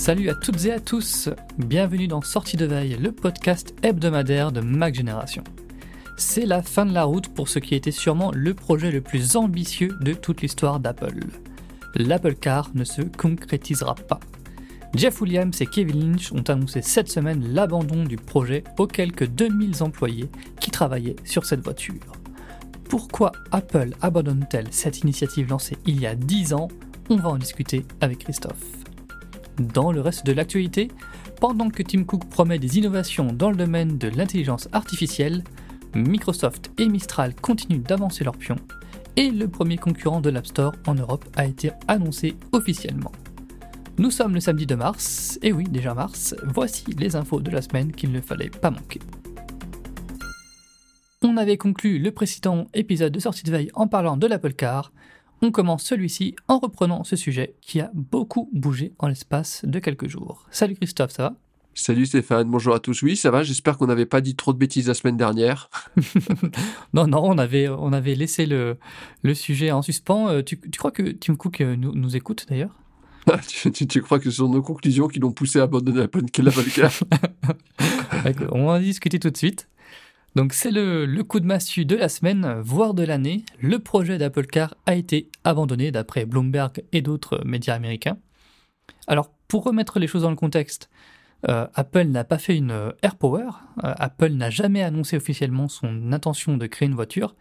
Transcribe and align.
Salut 0.00 0.30
à 0.30 0.34
toutes 0.34 0.64
et 0.64 0.72
à 0.72 0.80
tous, 0.80 1.28
bienvenue 1.58 2.08
dans 2.08 2.22
Sortie 2.22 2.56
de 2.56 2.64
veille, 2.64 2.96
le 2.96 3.12
podcast 3.12 3.74
hebdomadaire 3.82 4.50
de 4.50 4.62
Mac 4.62 4.94
Génération. 4.94 5.44
C'est 6.16 6.46
la 6.46 6.62
fin 6.62 6.86
de 6.86 6.94
la 6.94 7.04
route 7.04 7.28
pour 7.28 7.50
ce 7.50 7.58
qui 7.58 7.74
était 7.74 7.90
sûrement 7.90 8.32
le 8.34 8.54
projet 8.54 8.90
le 8.90 9.02
plus 9.02 9.36
ambitieux 9.36 9.94
de 10.00 10.14
toute 10.14 10.40
l'histoire 10.40 10.80
d'Apple. 10.80 11.26
L'Apple 11.96 12.34
Car 12.34 12.70
ne 12.74 12.82
se 12.82 13.02
concrétisera 13.02 13.94
pas. 13.94 14.20
Jeff 14.94 15.20
Williams 15.20 15.60
et 15.60 15.66
Kevin 15.66 16.12
Lynch 16.12 16.32
ont 16.32 16.44
annoncé 16.48 16.80
cette 16.80 17.10
semaine 17.10 17.52
l'abandon 17.52 18.04
du 18.04 18.16
projet 18.16 18.64
aux 18.78 18.86
quelques 18.86 19.26
2000 19.26 19.82
employés 19.82 20.30
qui 20.60 20.70
travaillaient 20.70 21.16
sur 21.26 21.44
cette 21.44 21.60
voiture. 21.60 22.00
Pourquoi 22.88 23.32
Apple 23.52 23.90
abandonne-t-elle 24.00 24.68
cette 24.70 25.00
initiative 25.00 25.50
lancée 25.50 25.76
il 25.84 26.00
y 26.00 26.06
a 26.06 26.14
10 26.14 26.54
ans? 26.54 26.68
On 27.10 27.16
va 27.16 27.28
en 27.28 27.36
discuter 27.36 27.84
avec 28.00 28.20
Christophe. 28.20 28.79
Dans 29.58 29.92
le 29.92 30.00
reste 30.00 30.24
de 30.24 30.32
l'actualité, 30.32 30.88
pendant 31.40 31.70
que 31.70 31.82
Tim 31.82 32.04
Cook 32.04 32.28
promet 32.28 32.58
des 32.58 32.78
innovations 32.78 33.32
dans 33.32 33.50
le 33.50 33.56
domaine 33.56 33.98
de 33.98 34.08
l'intelligence 34.08 34.68
artificielle, 34.72 35.44
Microsoft 35.94 36.70
et 36.78 36.88
Mistral 36.88 37.34
continuent 37.34 37.82
d'avancer 37.82 38.24
leurs 38.24 38.36
pions 38.36 38.56
et 39.16 39.30
le 39.30 39.48
premier 39.48 39.76
concurrent 39.76 40.20
de 40.20 40.30
l'App 40.30 40.46
Store 40.46 40.72
en 40.86 40.94
Europe 40.94 41.24
a 41.36 41.44
été 41.44 41.72
annoncé 41.88 42.36
officiellement. 42.52 43.12
Nous 43.98 44.10
sommes 44.10 44.34
le 44.34 44.40
samedi 44.40 44.66
de 44.66 44.74
mars, 44.74 45.38
et 45.42 45.52
oui, 45.52 45.64
déjà 45.64 45.94
mars, 45.94 46.34
voici 46.42 46.84
les 46.98 47.16
infos 47.16 47.40
de 47.40 47.50
la 47.50 47.60
semaine 47.60 47.92
qu'il 47.92 48.12
ne 48.12 48.20
fallait 48.20 48.48
pas 48.48 48.70
manquer. 48.70 49.00
On 51.22 51.36
avait 51.36 51.58
conclu 51.58 51.98
le 51.98 52.10
précédent 52.12 52.66
épisode 52.72 53.12
de 53.12 53.20
sortie 53.20 53.42
de 53.42 53.50
veille 53.50 53.70
en 53.74 53.86
parlant 53.86 54.16
de 54.16 54.26
l'Apple 54.26 54.54
Car. 54.54 54.90
On 55.42 55.50
commence 55.50 55.84
celui-ci 55.84 56.36
en 56.48 56.58
reprenant 56.58 57.02
ce 57.02 57.16
sujet 57.16 57.54
qui 57.62 57.80
a 57.80 57.90
beaucoup 57.94 58.50
bougé 58.52 58.92
en 58.98 59.08
l'espace 59.08 59.64
de 59.64 59.78
quelques 59.78 60.06
jours. 60.06 60.46
Salut 60.50 60.74
Christophe, 60.74 61.12
ça 61.12 61.22
va? 61.22 61.34
Salut 61.72 62.04
Stéphane, 62.04 62.50
bonjour 62.50 62.74
à 62.74 62.78
tous. 62.78 63.00
Oui, 63.02 63.16
ça 63.16 63.30
va, 63.30 63.42
j'espère 63.42 63.78
qu'on 63.78 63.86
n'avait 63.86 64.04
pas 64.04 64.20
dit 64.20 64.36
trop 64.36 64.52
de 64.52 64.58
bêtises 64.58 64.88
la 64.88 64.92
semaine 64.92 65.16
dernière. 65.16 65.70
non, 66.92 67.06
non, 67.06 67.22
on 67.24 67.38
avait, 67.38 67.68
on 67.68 67.94
avait 67.94 68.14
laissé 68.14 68.44
le, 68.44 68.76
le 69.22 69.32
sujet 69.32 69.70
en 69.70 69.80
suspens. 69.80 70.28
Euh, 70.28 70.42
tu, 70.42 70.60
tu 70.60 70.78
crois 70.78 70.90
que 70.90 71.10
Tim 71.12 71.36
Cook 71.36 71.62
euh, 71.62 71.74
nous, 71.74 71.94
nous 71.94 72.16
écoute 72.16 72.44
d'ailleurs? 72.50 72.76
Tu, 73.48 73.70
tu, 73.70 73.86
tu, 73.86 74.02
crois 74.02 74.18
que 74.18 74.30
ce 74.30 74.38
sont 74.38 74.48
nos 74.48 74.60
conclusions 74.60 75.08
qui 75.08 75.20
l'ont 75.20 75.32
poussé 75.32 75.60
à 75.60 75.62
abandonner 75.62 76.00
l'Apple 76.00 76.22
Car 76.32 76.92
On 78.52 78.66
va 78.66 78.72
en 78.72 78.80
discuter 78.80 79.18
tout 79.18 79.30
de 79.30 79.36
suite. 79.36 79.69
Donc 80.36 80.52
c'est 80.52 80.70
le, 80.70 81.22
coup 81.22 81.40
de 81.40 81.46
massue 81.46 81.84
de 81.84 81.96
la 81.96 82.08
semaine, 82.08 82.60
voire 82.60 82.94
de 82.94 83.02
l'année. 83.02 83.44
Le 83.60 83.78
projet 83.78 84.16
d'Apple 84.16 84.46
Car 84.46 84.74
a 84.86 84.94
été 84.94 85.28
abandonné 85.44 85.90
d'après 85.90 86.24
Bloomberg 86.24 86.84
et 86.92 87.02
d'autres 87.02 87.42
médias 87.44 87.74
américains. 87.74 88.18
Alors 89.08 89.30
pour 89.48 89.64
remettre 89.64 89.98
les 89.98 90.06
choses 90.06 90.22
dans 90.22 90.30
le 90.30 90.36
contexte, 90.36 90.88
euh, 91.48 91.66
Apple 91.74 92.04
n'a 92.04 92.24
pas 92.24 92.38
fait 92.38 92.56
une 92.56 92.70
euh, 92.70 92.92
AirPower. 93.02 93.48
Euh, 93.84 93.94
Apple 93.98 94.30
n'a 94.30 94.50
jamais 94.50 94.82
annoncé 94.82 95.16
officiellement 95.16 95.68
son 95.68 96.12
intention 96.12 96.56
de 96.56 96.66
créer 96.66 96.88
une 96.88 96.94
voiture, 96.94 97.34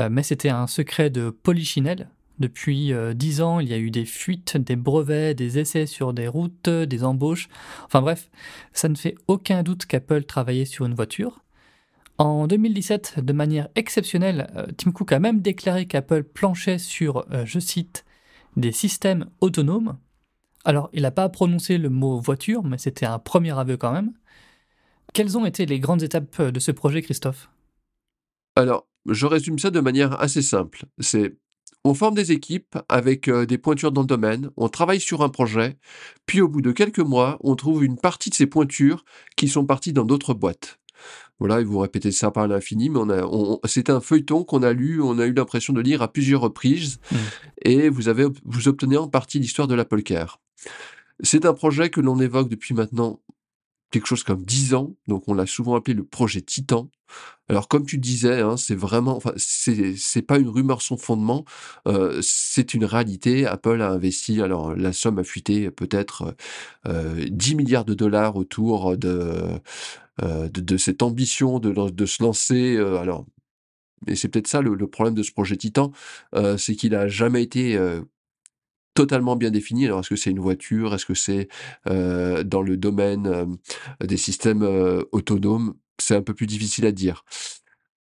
euh, 0.00 0.08
mais 0.10 0.22
c'était 0.22 0.50
un 0.50 0.66
secret 0.66 1.10
de 1.10 1.30
Polichinelle. 1.30 2.08
Depuis 2.38 2.92
dix 3.14 3.40
ans, 3.40 3.60
il 3.60 3.68
y 3.68 3.74
a 3.74 3.78
eu 3.78 3.92
des 3.92 4.06
fuites, 4.06 4.56
des 4.56 4.74
brevets, 4.74 5.34
des 5.36 5.60
essais 5.60 5.86
sur 5.86 6.12
des 6.12 6.26
routes, 6.26 6.68
des 6.68 7.04
embauches. 7.04 7.48
Enfin 7.84 8.00
bref, 8.00 8.30
ça 8.72 8.88
ne 8.88 8.96
fait 8.96 9.14
aucun 9.28 9.62
doute 9.62 9.86
qu'Apple 9.86 10.24
travaillait 10.24 10.64
sur 10.64 10.86
une 10.86 10.94
voiture. 10.94 11.41
En 12.18 12.46
2017, 12.46 13.20
de 13.20 13.32
manière 13.32 13.68
exceptionnelle, 13.74 14.48
Tim 14.76 14.92
Cook 14.92 15.12
a 15.12 15.18
même 15.18 15.40
déclaré 15.40 15.86
qu'Apple 15.86 16.22
planchait 16.22 16.78
sur, 16.78 17.26
je 17.44 17.58
cite, 17.58 18.04
des 18.56 18.70
systèmes 18.70 19.30
autonomes, 19.40 19.96
alors, 20.64 20.90
il 20.92 21.02
n'a 21.02 21.10
pas 21.10 21.28
prononcé 21.28 21.78
le 21.78 21.90
mot 21.90 22.20
voiture, 22.20 22.62
mais 22.62 22.78
c'était 22.78 23.06
un 23.06 23.18
premier 23.18 23.56
aveu 23.58 23.76
quand 23.76 23.92
même. 23.92 24.12
Quelles 25.12 25.36
ont 25.36 25.44
été 25.44 25.66
les 25.66 25.80
grandes 25.80 26.02
étapes 26.02 26.40
de 26.40 26.60
ce 26.60 26.70
projet, 26.70 27.02
Christophe? 27.02 27.50
Alors, 28.56 28.86
je 29.06 29.26
résume 29.26 29.58
ça 29.58 29.70
de 29.70 29.80
manière 29.80 30.20
assez 30.20 30.42
simple. 30.42 30.84
C'est 30.98 31.36
on 31.84 31.94
forme 31.94 32.14
des 32.14 32.30
équipes 32.30 32.78
avec 32.88 33.26
euh, 33.26 33.44
des 33.44 33.58
pointures 33.58 33.90
dans 33.90 34.02
le 34.02 34.06
domaine, 34.06 34.50
on 34.56 34.68
travaille 34.68 35.00
sur 35.00 35.22
un 35.22 35.28
projet, 35.28 35.78
puis 36.26 36.40
au 36.40 36.46
bout 36.46 36.60
de 36.60 36.70
quelques 36.70 37.00
mois, 37.00 37.38
on 37.40 37.56
trouve 37.56 37.82
une 37.82 37.98
partie 37.98 38.30
de 38.30 38.36
ces 38.36 38.46
pointures 38.46 39.04
qui 39.36 39.48
sont 39.48 39.66
parties 39.66 39.92
dans 39.92 40.04
d'autres 40.04 40.32
boîtes. 40.32 40.78
Voilà, 41.38 41.60
et 41.60 41.64
vous 41.64 41.78
répétez 41.78 42.12
ça 42.12 42.30
par 42.30 42.46
l'infini, 42.46 42.88
mais 42.88 43.00
on 43.00 43.10
a, 43.10 43.58
c'est 43.66 43.90
un 43.90 44.00
feuilleton 44.00 44.44
qu'on 44.44 44.62
a 44.62 44.72
lu, 44.72 45.00
on 45.02 45.18
a 45.18 45.26
eu 45.26 45.32
l'impression 45.32 45.72
de 45.72 45.80
lire 45.80 46.02
à 46.02 46.12
plusieurs 46.12 46.40
reprises, 46.40 46.98
mmh. 47.10 47.16
et 47.62 47.88
vous 47.88 48.08
avez, 48.08 48.26
vous 48.44 48.68
obtenez 48.68 48.96
en 48.96 49.08
partie 49.08 49.40
l'histoire 49.40 49.66
de 49.66 49.74
l'Apple 49.74 50.02
Car. 50.02 50.40
C'est 51.20 51.44
un 51.44 51.54
projet 51.54 51.90
que 51.90 52.00
l'on 52.00 52.20
évoque 52.20 52.48
depuis 52.48 52.74
maintenant 52.74 53.20
quelque 53.92 54.06
chose 54.06 54.24
comme 54.24 54.44
dix 54.44 54.74
ans, 54.74 54.96
donc 55.06 55.28
on 55.28 55.34
l'a 55.34 55.46
souvent 55.46 55.76
appelé 55.76 55.94
le 55.94 56.04
projet 56.04 56.40
Titan. 56.40 56.90
Alors 57.48 57.68
comme 57.68 57.86
tu 57.86 57.98
disais, 57.98 58.40
hein, 58.40 58.56
c'est 58.56 58.74
vraiment, 58.74 59.16
enfin, 59.16 59.32
c'est 59.36 60.22
pas 60.22 60.38
une 60.38 60.48
rumeur 60.48 60.82
sans 60.82 60.96
fondement, 60.96 61.44
euh, 61.86 62.20
c'est 62.22 62.74
une 62.74 62.84
réalité. 62.84 63.46
Apple 63.46 63.82
a 63.82 63.90
investi, 63.90 64.40
alors 64.40 64.74
la 64.74 64.92
somme 64.92 65.18
a 65.18 65.24
fuité 65.24 65.70
peut-être 65.70 66.34
euh, 66.86 67.26
10 67.30 67.54
milliards 67.54 67.84
de 67.84 67.94
dollars 67.94 68.36
autour 68.36 68.96
de, 68.96 69.60
euh, 70.22 70.48
de, 70.48 70.76
cette 70.76 71.02
ambition 71.02 71.58
de, 71.58 71.72
de 71.90 72.06
se 72.06 72.22
lancer. 72.22 72.76
Euh, 72.76 72.98
alors, 72.98 73.24
et 74.06 74.14
c'est 74.14 74.28
peut-être 74.28 74.46
ça 74.46 74.60
le, 74.60 74.76
problème 74.86 75.14
de 75.14 75.22
ce 75.22 75.32
projet 75.32 75.56
Titan, 75.56 75.90
euh, 76.34 76.58
c'est 76.58 76.74
qu'il 76.74 76.94
a 76.94 77.08
jamais 77.08 77.42
été 77.42 77.78
totalement 78.94 79.36
bien 79.36 79.50
défini. 79.50 79.86
Alors, 79.86 80.00
est-ce 80.00 80.10
que 80.10 80.16
c'est 80.16 80.30
une 80.30 80.40
voiture? 80.40 80.94
Est-ce 80.94 81.06
que 81.06 81.14
c'est 81.14 81.48
euh, 81.88 82.42
dans 82.42 82.62
le 82.62 82.76
domaine 82.76 83.26
euh, 83.26 83.46
des 84.04 84.16
systèmes 84.16 84.62
euh, 84.62 85.02
autonomes? 85.12 85.74
C'est 85.98 86.16
un 86.16 86.22
peu 86.22 86.34
plus 86.34 86.46
difficile 86.46 86.86
à 86.86 86.92
dire. 86.92 87.24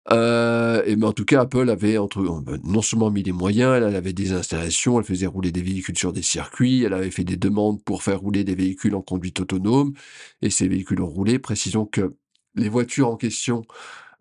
et 0.09 0.96
mais 0.96 1.06
en 1.06 1.13
tout 1.13 1.25
cas, 1.25 1.41
Apple 1.41 1.69
avait 1.69 1.97
entre, 1.97 2.22
ben, 2.41 2.59
non 2.63 2.81
seulement 2.81 3.12
mis 3.12 3.24
des 3.24 3.31
moyens, 3.31 3.75
elle 3.78 3.96
avait 3.96 4.13
des 4.13 4.34
installations, 4.34 5.00
elle 5.00 5.06
faisait 5.06 5.28
rouler 5.28 5.51
des 5.51 5.62
véhicules 5.62 5.97
sur 5.97 6.13
des 6.13 6.24
circuits, 6.24 6.84
elle 6.84 6.94
avait 6.94 7.12
fait 7.12 7.24
des 7.24 7.38
demandes 7.38 7.84
pour 7.84 8.03
faire 8.03 8.19
rouler 8.19 8.44
des 8.44 8.56
véhicules 8.56 8.96
en 8.96 9.01
conduite 9.01 9.40
autonome, 9.40 9.94
et 10.41 10.50
ces 10.50 10.68
véhicules 10.68 11.01
ont 11.01 11.09
roulé. 11.09 11.40
Précisons 11.40 11.85
que 11.85 12.16
les 12.56 12.69
voitures 12.69 13.09
en 13.09 13.18
question, 13.18 13.63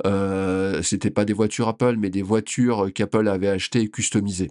euh, 0.06 0.82
c'était 0.82 1.10
pas 1.10 1.24
des 1.24 1.32
voitures 1.32 1.68
Apple, 1.68 1.96
mais 1.98 2.10
des 2.10 2.22
voitures 2.22 2.92
qu'Apple 2.94 3.28
avait 3.28 3.48
achetées 3.48 3.82
et 3.82 3.90
customisées. 3.90 4.50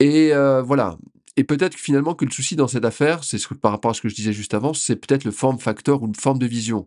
Et 0.00 0.32
euh, 0.32 0.62
voilà. 0.62 0.98
Et 1.36 1.44
peut-être 1.44 1.74
finalement 1.76 2.14
que 2.14 2.24
le 2.24 2.30
souci 2.32 2.56
dans 2.56 2.66
cette 2.66 2.84
affaire, 2.84 3.22
c'est 3.22 3.38
ce 3.38 3.46
que, 3.46 3.54
par 3.54 3.70
rapport 3.70 3.92
à 3.92 3.94
ce 3.94 4.02
que 4.02 4.08
je 4.08 4.14
disais 4.14 4.32
juste 4.32 4.54
avant, 4.54 4.74
c'est 4.74 4.96
peut-être 4.96 5.24
le 5.24 5.30
form 5.30 5.58
factor 5.58 6.02
ou 6.02 6.06
une 6.06 6.14
forme 6.14 6.38
de 6.38 6.46
vision. 6.46 6.84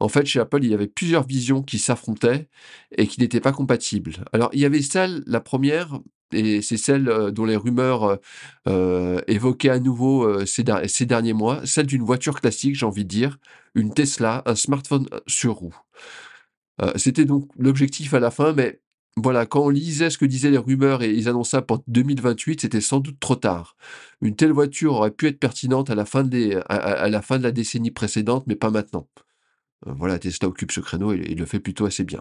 En 0.00 0.08
fait, 0.08 0.26
chez 0.26 0.40
Apple, 0.40 0.64
il 0.64 0.70
y 0.70 0.74
avait 0.74 0.88
plusieurs 0.88 1.24
visions 1.24 1.62
qui 1.62 1.78
s'affrontaient 1.78 2.48
et 2.96 3.06
qui 3.06 3.20
n'étaient 3.20 3.40
pas 3.40 3.52
compatibles. 3.52 4.16
Alors, 4.32 4.50
il 4.52 4.60
y 4.60 4.64
avait 4.64 4.82
celle, 4.82 5.22
la 5.26 5.40
première, 5.40 6.00
et 6.32 6.60
c'est 6.62 6.76
celle 6.76 7.08
euh, 7.08 7.30
dont 7.30 7.44
les 7.44 7.56
rumeurs 7.56 8.18
euh, 8.66 9.20
évoquaient 9.28 9.70
à 9.70 9.78
nouveau 9.78 10.24
euh, 10.24 10.44
ces, 10.46 10.64
ces, 10.88 11.06
derniers 11.06 11.32
mois, 11.32 11.60
celle 11.64 11.86
d'une 11.86 12.02
voiture 12.02 12.40
classique, 12.40 12.74
j'ai 12.74 12.86
envie 12.86 13.04
de 13.04 13.08
dire, 13.08 13.38
une 13.76 13.94
Tesla, 13.94 14.42
un 14.46 14.56
smartphone 14.56 15.08
sur 15.28 15.54
roue. 15.54 15.76
Euh, 16.82 16.92
C'était 16.96 17.24
donc 17.24 17.48
l'objectif 17.56 18.14
à 18.14 18.20
la 18.20 18.30
fin, 18.30 18.52
mais 18.52 18.80
voilà, 19.16 19.46
quand 19.46 19.64
on 19.64 19.68
lisait 19.68 20.10
ce 20.10 20.18
que 20.18 20.24
disaient 20.24 20.50
les 20.50 20.58
rumeurs 20.58 21.02
et 21.02 21.12
ils 21.12 21.28
annonçaient 21.28 21.62
pour 21.62 21.84
2028, 21.86 22.62
c'était 22.62 22.80
sans 22.80 22.98
doute 22.98 23.20
trop 23.20 23.36
tard. 23.36 23.76
Une 24.20 24.34
telle 24.34 24.50
voiture 24.50 24.94
aurait 24.94 25.12
pu 25.12 25.28
être 25.28 25.38
pertinente 25.38 25.88
à 25.88 25.94
la 25.94 26.04
fin, 26.04 26.24
de 26.24 27.42
la 27.42 27.52
décennie 27.52 27.92
précédente, 27.92 28.44
mais 28.48 28.56
pas 28.56 28.70
maintenant. 28.70 29.08
Euh, 29.86 29.92
voilà, 29.96 30.18
Tesla 30.18 30.48
occupe 30.48 30.72
ce 30.72 30.80
créneau 30.80 31.12
et, 31.12 31.34
le 31.34 31.46
fait 31.46 31.60
plutôt 31.60 31.86
assez 31.86 32.02
bien. 32.02 32.20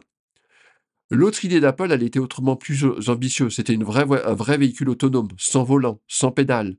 L'autre 1.09 1.43
idée 1.45 1.59
d'Apple, 1.59 1.91
elle 1.91 2.03
était 2.03 2.19
autrement 2.19 2.55
plus 2.55 2.85
ambitieuse. 3.07 3.55
C'était 3.55 3.75
un 3.75 4.33
vrai 4.33 4.57
véhicule 4.57 4.89
autonome, 4.89 5.29
sans 5.37 5.63
volant, 5.63 5.99
sans 6.07 6.31
pédale. 6.31 6.77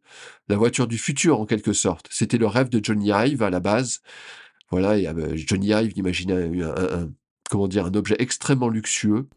La 0.49 0.57
voiture 0.57 0.87
du 0.87 0.99
futur, 0.99 1.41
en 1.41 1.47
quelque 1.47 1.73
sorte. 1.73 2.07
C'était 2.11 2.39
le 2.39 2.47
rêve 2.47 2.69
de 2.69 2.83
Johnny 2.83 3.11
Ive 3.11 3.43
à 3.43 3.51
la 3.51 3.61
base. 3.61 4.01
Voilà, 4.71 4.97
et, 4.97 5.09
euh, 5.09 5.37
Johnny 5.37 5.69
Ive 5.69 5.93
imaginait 5.97 6.63
un, 6.63 7.11
objet 7.53 8.17
extrêmement 8.19 8.69
luxueux. 8.69 9.29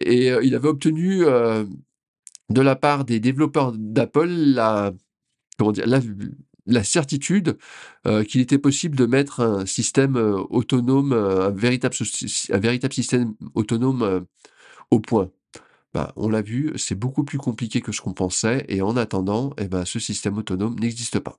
Et 0.00 0.28
il 0.42 0.54
avait 0.54 0.68
obtenu 0.68 1.20
de 1.20 2.60
la 2.60 2.76
part 2.76 3.04
des 3.04 3.20
développeurs 3.20 3.72
d'Apple 3.72 4.28
la, 4.28 4.92
comment 5.58 5.72
dire, 5.72 5.86
la, 6.66 6.84
certitude 6.84 7.56
qu'il 8.28 8.40
était 8.40 8.58
possible 8.58 8.96
de 8.96 9.06
mettre 9.06 9.40
un 9.40 9.66
système 9.66 10.16
autonome, 10.50 11.12
un 11.12 11.50
véritable, 11.50 11.94
un 12.52 12.58
véritable 12.58 12.94
système 12.94 13.34
autonome 13.54 14.26
au 14.90 15.00
point. 15.00 15.30
Bah, 15.94 16.12
on 16.16 16.28
l'a 16.28 16.42
vu, 16.42 16.72
c'est 16.76 16.94
beaucoup 16.94 17.24
plus 17.24 17.38
compliqué 17.38 17.80
que 17.80 17.92
ce 17.92 18.00
qu'on 18.02 18.12
pensait, 18.12 18.64
et 18.68 18.82
en 18.82 18.96
attendant, 18.96 19.54
eh 19.58 19.68
ben, 19.68 19.84
ce 19.84 19.98
système 19.98 20.36
autonome 20.36 20.78
n'existe 20.78 21.18
pas. 21.18 21.38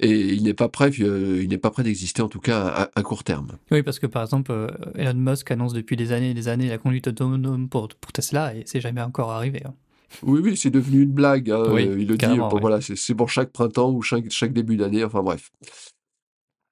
Et 0.00 0.34
il 0.34 0.44
n'est 0.44 0.54
pas 0.54 0.68
prêt, 0.68 0.92
euh, 1.00 1.40
il 1.42 1.48
n'est 1.48 1.58
pas 1.58 1.70
prêt 1.70 1.82
d'exister 1.82 2.22
en 2.22 2.28
tout 2.28 2.38
cas 2.38 2.66
à, 2.68 2.90
à, 2.94 3.02
court 3.02 3.24
terme. 3.24 3.58
Oui, 3.72 3.82
parce 3.82 3.98
que 3.98 4.06
par 4.06 4.22
exemple, 4.22 4.52
euh, 4.52 4.68
Elon 4.94 5.14
Musk 5.14 5.50
annonce 5.50 5.72
depuis 5.72 5.96
des 5.96 6.12
années 6.12 6.30
et 6.30 6.34
des 6.34 6.46
années 6.46 6.68
la 6.68 6.78
conduite 6.78 7.08
autonome 7.08 7.68
pour, 7.68 7.88
pour 7.88 8.12
Tesla 8.12 8.54
et 8.54 8.62
c'est 8.64 8.80
jamais 8.80 9.00
encore 9.00 9.32
arrivé. 9.32 9.60
Hein. 9.66 9.74
Oui, 10.22 10.40
oui, 10.42 10.56
c'est 10.56 10.70
devenu 10.70 11.02
une 11.02 11.10
blague. 11.10 11.50
Hein. 11.50 11.64
Oui, 11.70 11.82
il 11.82 12.06
le 12.06 12.12
dit, 12.12 12.18
carrément, 12.18 12.48
bon, 12.48 12.56
oui. 12.56 12.60
voilà, 12.60 12.80
c'est 12.80 13.14
pour 13.14 13.28
chaque 13.28 13.50
printemps 13.50 13.90
ou 13.90 14.00
chaque, 14.02 14.30
chaque 14.30 14.52
début 14.52 14.76
d'année, 14.76 15.04
enfin 15.04 15.22
bref. 15.22 15.50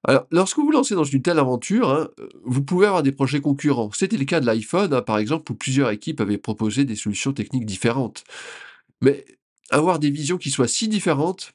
Alors, 0.07 0.25
lorsque 0.31 0.57
vous 0.57 0.65
vous 0.65 0.71
lancez 0.71 0.95
dans 0.95 1.03
une 1.03 1.21
telle 1.21 1.37
aventure, 1.37 1.89
hein, 1.89 2.07
euh, 2.19 2.29
vous 2.45 2.63
pouvez 2.63 2.87
avoir 2.87 3.03
des 3.03 3.11
projets 3.11 3.41
concurrents. 3.41 3.89
C'était 3.93 4.17
le 4.17 4.25
cas 4.25 4.39
de 4.39 4.45
l'iPhone, 4.45 4.93
hein, 4.93 5.01
par 5.01 5.17
exemple, 5.17 5.51
où 5.51 5.55
plusieurs 5.55 5.89
équipes 5.89 6.21
avaient 6.21 6.37
proposé 6.37 6.85
des 6.85 6.95
solutions 6.95 7.33
techniques 7.33 7.65
différentes. 7.65 8.23
Mais 9.01 9.25
avoir 9.69 9.99
des 9.99 10.09
visions 10.09 10.37
qui 10.37 10.49
soient 10.49 10.67
si 10.67 10.87
différentes, 10.87 11.51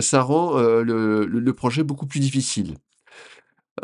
ça 0.00 0.22
rend 0.22 0.58
euh, 0.58 0.82
le, 0.82 1.52
projet 1.52 1.82
beaucoup 1.82 2.06
plus 2.06 2.20
difficile. 2.20 2.76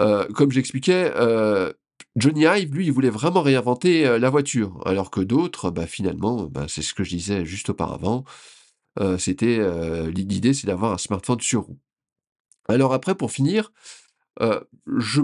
Euh, 0.00 0.26
comme 0.28 0.50
j'expliquais, 0.50 1.12
euh, 1.16 1.72
Johnny 2.16 2.44
Ive, 2.44 2.74
lui, 2.74 2.86
il 2.86 2.92
voulait 2.92 3.10
vraiment 3.10 3.42
réinventer 3.42 4.18
la 4.18 4.30
voiture, 4.30 4.80
alors 4.86 5.10
que 5.10 5.20
d'autres, 5.20 5.70
bah, 5.70 5.86
finalement, 5.86 6.44
bah, 6.44 6.66
c'est 6.68 6.82
ce 6.82 6.94
que 6.94 7.04
je 7.04 7.10
disais 7.10 7.44
juste 7.44 7.70
auparavant, 7.70 8.24
c'était 9.18 9.60
l'idée, 10.10 10.52
c'est 10.52 10.66
d'avoir 10.66 10.92
un 10.92 10.98
smartphone 10.98 11.40
sur 11.40 11.62
roue. 11.62 11.78
Alors 12.68 12.92
après, 12.92 13.14
pour 13.14 13.30
finir, 13.30 13.72
je 14.38 15.22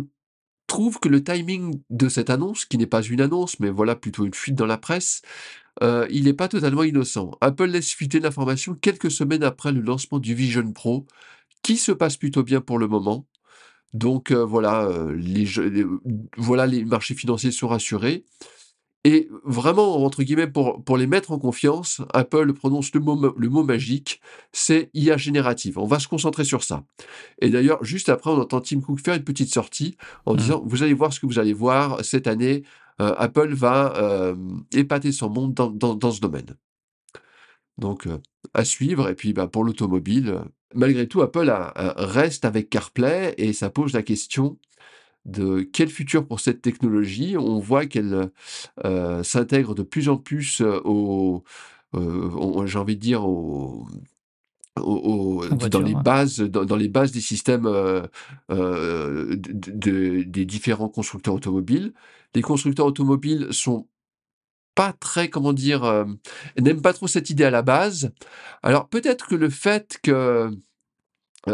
trouve 0.66 0.98
que 0.98 1.08
le 1.08 1.22
timing 1.22 1.80
de 1.90 2.08
cette 2.08 2.30
annonce, 2.30 2.64
qui 2.64 2.78
n'est 2.78 2.86
pas 2.86 3.02
une 3.02 3.20
annonce, 3.20 3.60
mais 3.60 3.70
voilà 3.70 3.96
plutôt 3.96 4.24
une 4.24 4.34
fuite 4.34 4.54
dans 4.54 4.66
la 4.66 4.78
presse, 4.78 5.22
euh, 5.82 6.06
il 6.10 6.24
n'est 6.24 6.32
pas 6.32 6.48
totalement 6.48 6.82
innocent. 6.82 7.32
Apple 7.40 7.66
laisse 7.66 7.92
fuiter 7.92 8.20
l'information 8.20 8.74
quelques 8.74 9.10
semaines 9.10 9.42
après 9.42 9.72
le 9.72 9.80
lancement 9.80 10.18
du 10.18 10.34
Vision 10.34 10.72
Pro, 10.72 11.06
qui 11.62 11.76
se 11.76 11.92
passe 11.92 12.16
plutôt 12.16 12.42
bien 12.42 12.60
pour 12.60 12.78
le 12.78 12.88
moment. 12.88 13.26
Donc 13.92 14.30
euh, 14.30 14.44
voilà, 14.44 14.84
euh, 14.86 16.00
voilà, 16.36 16.66
les 16.66 16.84
marchés 16.84 17.14
financiers 17.14 17.52
sont 17.52 17.68
rassurés. 17.68 18.24
Et 19.08 19.28
vraiment, 19.44 20.02
entre 20.04 20.24
guillemets, 20.24 20.48
pour, 20.48 20.82
pour 20.82 20.96
les 20.96 21.06
mettre 21.06 21.30
en 21.30 21.38
confiance, 21.38 22.00
Apple 22.12 22.52
prononce 22.54 22.92
le 22.92 22.98
mot, 23.00 23.14
ma- 23.14 23.32
le 23.36 23.48
mot 23.48 23.62
magique, 23.62 24.20
c'est 24.52 24.90
IA 24.94 25.16
générative. 25.16 25.78
On 25.78 25.86
va 25.86 26.00
se 26.00 26.08
concentrer 26.08 26.42
sur 26.44 26.64
ça. 26.64 26.82
Et 27.40 27.48
d'ailleurs, 27.50 27.84
juste 27.84 28.08
après, 28.08 28.30
on 28.30 28.40
entend 28.40 28.60
Tim 28.60 28.80
Cook 28.80 28.98
faire 28.98 29.14
une 29.14 29.22
petite 29.22 29.52
sortie 29.52 29.96
en 30.24 30.32
Mhm. 30.32 30.38
disant, 30.38 30.62
vous 30.66 30.82
allez 30.82 30.92
voir 30.94 31.12
ce 31.12 31.20
que 31.20 31.26
vous 31.26 31.38
allez 31.38 31.52
voir 31.52 32.04
cette 32.04 32.26
année, 32.26 32.64
euh, 33.00 33.14
Apple 33.16 33.54
va 33.54 33.94
euh, 33.96 34.34
épater 34.72 35.12
son 35.12 35.30
monde 35.30 35.54
dans, 35.54 35.70
dans- 35.70 35.94
dans 35.94 36.10
ce 36.10 36.20
domaine. 36.20 36.56
Donc, 37.78 38.06
euh, 38.06 38.18
à 38.54 38.64
suivre. 38.64 39.08
Et 39.08 39.14
puis, 39.14 39.32
bah, 39.34 39.46
pour 39.46 39.62
l'automobile, 39.64 40.40
malgré 40.74 41.06
tout, 41.06 41.20
Apple 41.22 41.48
a- 41.50 41.68
a- 41.74 42.06
reste 42.06 42.44
avec 42.44 42.70
CarPlay 42.70 43.34
et 43.38 43.52
ça 43.52 43.70
pose 43.70 43.92
la 43.92 44.02
question 44.02 44.58
de 45.26 45.60
quel 45.60 45.88
futur 45.88 46.26
pour 46.26 46.40
cette 46.40 46.62
technologie. 46.62 47.36
On 47.36 47.58
voit 47.58 47.86
qu'elle 47.86 48.30
euh, 48.84 49.22
s'intègre 49.22 49.74
de 49.74 49.82
plus 49.82 50.08
en 50.08 50.16
plus 50.16 50.60
euh, 50.60 50.80
au, 50.84 51.42
euh, 51.94 52.66
j'ai 52.66 52.78
envie 52.78 52.96
de 52.96 53.00
dire, 53.00 53.26
au, 53.26 53.86
au- 54.78 54.82
au- 54.82 55.44
En 55.50 55.56
dans 55.56 55.80
les 55.80 55.94
ouais. 55.94 56.02
bases, 56.02 56.40
dans, 56.40 56.64
dans 56.64 56.76
les 56.76 56.88
bases 56.88 57.12
des 57.12 57.20
systèmes 57.20 57.66
euh, 57.66 58.06
euh, 58.50 59.36
de- 59.36 59.70
de- 59.72 60.22
des 60.22 60.44
différents 60.44 60.88
constructeurs 60.88 61.34
automobiles. 61.34 61.92
Les 62.34 62.42
constructeurs 62.42 62.86
automobiles 62.86 63.48
sont 63.50 63.88
pas 64.74 64.92
très, 64.92 65.30
comment 65.30 65.54
dire, 65.54 65.84
euh, 65.84 66.04
n'aiment 66.60 66.82
pas 66.82 66.92
trop 66.92 67.06
cette 67.08 67.30
idée 67.30 67.44
à 67.44 67.50
la 67.50 67.62
base. 67.62 68.12
Alors 68.62 68.88
peut-être 68.88 69.26
que 69.26 69.34
le 69.34 69.48
fait 69.48 69.98
que 70.02 70.50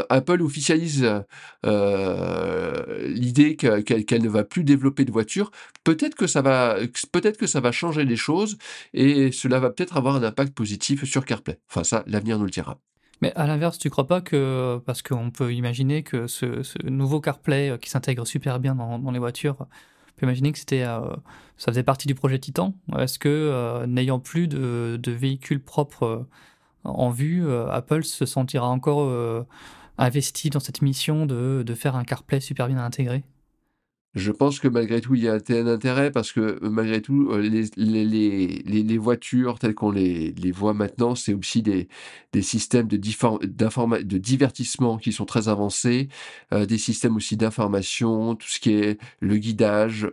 Apple 0.09 0.43
officialise 0.43 1.05
euh, 1.05 1.21
euh, 1.67 3.09
l'idée 3.09 3.57
que- 3.57 3.81
qu'elle 3.81 4.23
ne 4.23 4.29
va 4.29 4.45
plus 4.45 4.65
développer 4.65 5.05
de 5.05 5.13
voitures, 5.13 5.51
peut-être 5.85 6.15
que 6.15 6.27
ça 6.27 6.43
va, 6.43 6.77
peut-être 7.13 7.37
que 7.37 7.47
ça 7.47 7.61
va 7.61 7.73
changer 7.73 8.05
les 8.05 8.17
choses 8.17 8.57
et 8.95 9.33
cela 9.33 9.59
va 9.61 9.71
peut-être 9.71 9.97
avoir 9.97 10.17
un 10.17 10.23
impact 10.23 10.55
positif 10.55 11.05
sur 11.05 11.25
CarPlay. 11.25 11.59
Enfin 11.71 11.85
ça, 11.85 12.05
l'avenir 12.07 12.39
nous 12.39 12.45
le 12.45 12.51
dira. 12.51 12.79
Mais 13.23 13.33
à 13.37 13.47
l'inverse, 13.47 13.79
tu 13.79 13.89
crois 13.89 14.09
pas 14.09 14.21
que, 14.21 14.81
parce 14.85 15.01
qu'on 15.01 15.31
peut 15.31 15.55
imaginer 15.55 16.03
que 16.03 16.27
ce, 16.27 16.63
nouveau 16.85 17.21
CarPlay 17.21 17.71
euh, 17.71 17.79
qui 17.79 17.89
s'intègre 17.89 18.27
super 18.27 18.59
bien 18.59 18.75
dans, 18.75 19.11
les 19.13 19.21
voitures, 19.21 19.57
on 19.61 19.65
peut 20.17 20.27
imaginer 20.27 20.51
que 20.51 20.59
c'était, 20.59 20.83
euh, 20.83 21.01
ça 21.57 21.71
faisait 21.71 21.85
partie 21.85 22.09
du 22.09 22.17
projet 22.17 22.41
Titan. 22.41 22.75
Est-ce 22.99 23.21
que, 23.21 23.29
euh, 23.29 23.87
n'ayant 23.87 24.19
plus 24.19 24.49
de, 24.49 24.99
de 25.01 25.13
véhicules 25.13 25.63
propres 25.63 26.03
euh, 26.05 26.25
en 26.85 27.11
vue, 27.11 27.47
euh, 27.47 27.71
Apple 27.71 28.03
se 28.03 28.27
sentira 28.27 28.69
encore 28.69 29.03
euh, 29.03 29.45
investi 30.03 30.51
dans 30.51 30.61
cette 30.61 30.83
mission 30.83 31.27
de, 31.27 31.63
de 31.65 31.75
faire 31.75 31.97
un 31.97 32.05
CarPlay 32.05 32.41
super 32.41 32.67
bien 32.67 32.79
intégré 32.79 33.23
Je 34.15 34.33
pense 34.33 34.59
que 34.59 34.67
malgré 34.67 35.01
tout, 35.01 35.15
il 35.15 35.23
y 35.23 35.29
a 35.29 35.35
un 35.35 35.67
intérêt 35.67 36.11
parce 36.11 36.33
que 36.33 36.41
euh, 36.41 36.71
malgré 36.71 37.01
tout, 37.01 37.31
euh, 37.31 37.39
les, 37.39 37.71
les, 37.77 38.63
les, 38.65 38.99
voitures 38.99 39.61
telles 39.61 39.75
qu'on 39.75 39.93
les, 39.93 40.35
voit 40.53 40.75
maintenant, 40.75 41.15
c'est 41.15 41.35
aussi 41.35 41.63
des, 41.63 41.89
des 42.33 42.43
systèmes 42.43 42.89
de, 42.89 42.97
de 42.97 44.19
divertissement 44.19 44.99
qui 44.99 45.13
sont 45.13 45.25
très 45.25 45.49
avancés, 45.49 46.09
euh, 46.53 46.67
des 46.67 46.79
systèmes 46.79 47.15
aussi 47.17 47.37
d'information, 47.37 48.35
tout 48.35 48.49
ce 48.49 48.59
qui 48.59 48.73
est 48.73 48.99
le 49.21 49.37
guidage. 49.37 50.11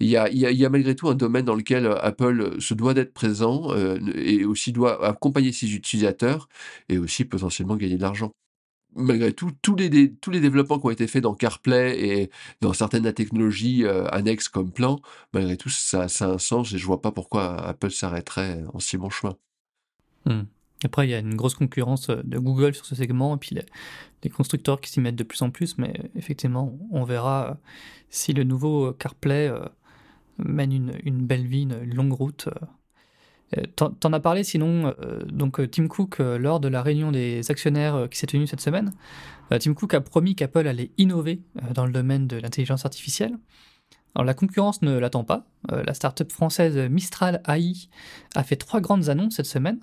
Il 0.00 0.08
y 0.08 0.16
a, 0.18 0.28
il 0.28 0.38
y 0.38 0.64
a, 0.66 0.68
malgré 0.68 0.94
tout 0.94 1.08
un 1.08 1.14
domaine 1.14 1.46
dans 1.46 1.56
lequel 1.56 1.86
Apple 2.02 2.60
se 2.60 2.74
doit 2.74 2.92
d'être 2.94 3.14
présent 3.14 3.74
et 4.14 4.44
aussi 4.44 4.72
doit 4.72 5.06
accompagner 5.06 5.52
ses 5.52 5.74
utilisateurs 5.74 6.48
et 6.88 6.98
aussi 6.98 7.24
potentiellement 7.24 7.76
gagner 7.76 7.96
de 7.96 8.02
l'argent. 8.02 8.32
Malgré 8.96 9.32
tout, 9.32 9.52
tous 9.62 9.76
les, 9.76 9.88
développements 9.88 10.80
qui 10.80 10.86
ont 10.86 10.90
été 10.90 11.06
faits 11.06 11.22
dans 11.22 11.34
CarPlay 11.34 12.00
et 12.00 12.30
dans 12.60 12.72
certaines 12.72 13.12
technologies 13.12 13.84
euh, 13.84 14.06
annexes 14.08 14.48
comme 14.48 14.72
plan, 14.72 15.00
malgré 15.32 15.56
tout, 15.56 15.68
ça, 15.68 16.02
a 16.02 16.24
un 16.24 16.38
sens 16.38 16.72
et 16.72 16.78
je 16.78 16.86
vois 16.86 17.00
pas 17.00 17.12
pourquoi 17.12 17.56
Apple 17.64 17.90
s'arrêterait 17.90 18.64
en 18.72 18.80
si 18.80 18.96
bon 18.96 19.08
chemin. 19.08 19.36
Hmm. 20.26 20.42
Après, 20.82 21.06
il 21.06 21.10
y 21.10 21.14
a 21.14 21.18
une 21.18 21.36
grosse 21.36 21.54
concurrence 21.54 22.10
euh, 22.10 22.20
de 22.24 22.38
Google 22.38 22.74
sur 22.74 22.84
ce 22.84 22.94
segment, 22.96 23.36
et 23.36 23.38
puis 23.38 23.56
les, 24.22 24.30
constructeurs 24.30 24.80
qui 24.80 24.90
s'y 24.90 25.00
mettent 25.00 25.16
de 25.16 25.24
plus 25.24 25.42
en 25.42 25.50
plus, 25.50 25.78
mais 25.78 26.10
effectivement, 26.16 26.76
on 26.90 27.04
verra 27.04 27.50
euh, 27.50 27.54
si 28.08 28.32
le 28.32 28.42
nouveau 28.42 28.92
CarPlay 28.92 29.52
mène 30.38 30.72
une, 31.04 31.26
belle 31.26 31.46
vie, 31.46 31.62
une 31.62 31.94
longue 31.94 32.12
route. 32.12 32.48
Euh. 33.58 33.62
T'en 33.76 34.12
as 34.12 34.20
parlé 34.20 34.44
sinon, 34.44 34.94
euh, 35.02 35.24
donc 35.24 35.60
euh, 35.60 35.66
Tim 35.66 35.88
Cook, 35.88 36.18
lors 36.18 36.60
de 36.60 36.68
la 36.68 36.82
réunion 36.82 37.10
des 37.10 37.50
actionnaires 37.50 38.08
qui 38.10 38.18
s'est 38.18 38.26
tenue 38.26 38.46
cette 38.46 38.60
semaine, 38.60 38.92
Tim 39.58 39.74
Cook 39.74 39.94
a 39.94 40.00
promis 40.00 40.36
qu'Apple 40.36 40.68
allait 40.68 40.92
innover 40.96 41.42
dans 41.74 41.84
le 41.84 41.92
domaine 41.92 42.28
de 42.28 42.36
l'intelligence 42.36 42.84
artificielle. 42.84 43.36
Alors 44.14 44.24
la 44.24 44.34
concurrence 44.34 44.82
ne 44.82 44.96
l'attend 44.96 45.24
pas. 45.24 45.46
La 45.68 45.92
startup 45.92 46.30
française 46.30 46.76
Mistral 46.76 47.42
AI 47.48 47.88
a 48.36 48.44
fait 48.44 48.54
trois 48.54 48.80
grandes 48.80 49.08
annonces 49.08 49.34
cette 49.34 49.46
semaine. 49.46 49.80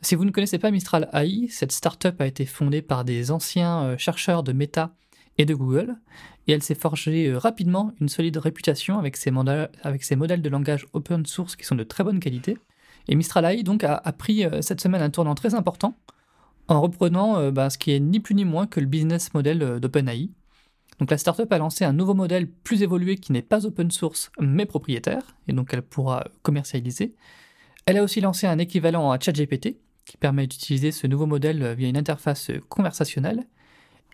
Si 0.00 0.14
vous 0.14 0.24
ne 0.24 0.30
connaissez 0.30 0.58
pas 0.58 0.70
Mistral 0.70 1.10
AI, 1.12 1.48
cette 1.48 1.72
startup 1.72 2.18
a 2.20 2.26
été 2.26 2.46
fondée 2.46 2.80
par 2.80 3.04
des 3.04 3.30
anciens 3.30 3.94
chercheurs 3.98 4.42
de 4.42 4.52
Meta 4.52 4.94
et 5.36 5.44
de 5.44 5.54
Google, 5.54 5.96
et 6.46 6.52
elle 6.52 6.62
s'est 6.62 6.74
forgée 6.74 7.34
rapidement 7.34 7.92
une 8.00 8.08
solide 8.08 8.38
réputation 8.38 8.98
avec 8.98 9.16
ses 9.18 9.30
modèles 9.30 10.42
de 10.42 10.48
langage 10.48 10.86
open 10.94 11.26
source 11.26 11.56
qui 11.56 11.66
sont 11.66 11.74
de 11.74 11.84
très 11.84 12.04
bonne 12.04 12.20
qualité. 12.20 12.56
Et 13.08 13.14
Mistral 13.14 13.44
AI 13.44 13.62
donc 13.62 13.84
a, 13.84 14.00
pris 14.12 14.44
euh, 14.44 14.62
cette 14.62 14.80
semaine 14.80 15.02
un 15.02 15.10
tournant 15.10 15.34
très 15.34 15.54
important 15.54 15.96
en 16.68 16.80
reprenant 16.80 17.36
euh, 17.38 17.50
bah, 17.50 17.68
ce 17.68 17.76
qui 17.76 17.92
est 17.92 18.00
ni 18.00 18.20
plus 18.20 18.34
ni 18.34 18.44
moins 18.44 18.66
que 18.66 18.80
le 18.80 18.86
business 18.86 19.34
model 19.34 19.62
euh, 19.62 19.78
d'OpenAI. 19.78 20.30
Donc 21.00 21.10
la 21.10 21.18
startup 21.18 21.52
a 21.52 21.58
lancé 21.58 21.84
un 21.84 21.92
nouveau 21.92 22.14
modèle 22.14 22.48
plus 22.48 22.82
évolué 22.82 23.16
qui 23.16 23.32
n'est 23.32 23.42
pas 23.42 23.66
open 23.66 23.90
source 23.90 24.30
mais 24.38 24.64
propriétaire, 24.64 25.36
et 25.48 25.52
donc 25.52 25.74
elle 25.74 25.82
pourra 25.82 26.24
commercialiser. 26.42 27.14
Elle 27.86 27.98
a 27.98 28.02
aussi 28.02 28.20
lancé 28.20 28.46
un 28.46 28.58
équivalent 28.58 29.10
à 29.10 29.18
ChatGPT 29.18 29.76
qui 30.06 30.16
permet 30.16 30.46
d'utiliser 30.46 30.92
ce 30.92 31.06
nouveau 31.06 31.26
modèle 31.26 31.74
via 31.74 31.88
une 31.88 31.96
interface 31.96 32.50
conversationnelle. 32.68 33.44